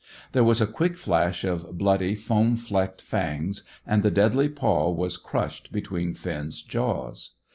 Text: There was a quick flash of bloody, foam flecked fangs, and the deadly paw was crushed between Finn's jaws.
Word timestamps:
There 0.31 0.43
was 0.43 0.59
a 0.59 0.65
quick 0.65 0.97
flash 0.97 1.43
of 1.43 1.77
bloody, 1.77 2.15
foam 2.15 2.57
flecked 2.57 3.03
fangs, 3.03 3.63
and 3.85 4.01
the 4.01 4.09
deadly 4.09 4.49
paw 4.49 4.89
was 4.89 5.15
crushed 5.15 5.71
between 5.71 6.15
Finn's 6.15 6.63
jaws. 6.63 7.33